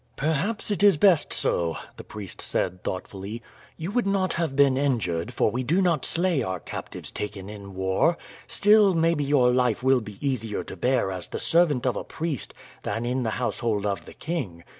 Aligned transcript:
"Perhaps 0.15 0.71
it 0.71 0.81
is 0.81 0.97
best 0.97 1.31
so," 1.31 1.77
the 1.95 2.03
priest 2.03 2.41
said 2.41 2.83
thoughtfully. 2.83 3.43
"You 3.77 3.91
would 3.91 4.07
not 4.07 4.33
have 4.33 4.55
been 4.55 4.75
injured, 4.75 5.31
for 5.31 5.51
we 5.51 5.61
do 5.61 5.79
not 5.79 6.05
slay 6.05 6.41
our 6.41 6.59
captives 6.59 7.11
taken 7.11 7.51
in 7.51 7.75
war; 7.75 8.17
still 8.47 8.95
maybe 8.95 9.23
your 9.23 9.51
life 9.53 9.83
will 9.83 10.01
be 10.01 10.17
easier 10.19 10.63
to 10.63 10.75
bear 10.75 11.11
as 11.11 11.27
the 11.27 11.37
servant 11.37 11.85
of 11.85 11.95
a 11.95 12.03
priest 12.03 12.55
than 12.81 13.05
in 13.05 13.21
the 13.21 13.29
household 13.37 13.85
of 13.85 14.05
the 14.05 14.15
king. 14.15 14.63